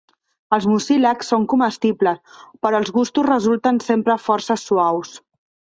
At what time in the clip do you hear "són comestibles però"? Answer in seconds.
1.33-2.81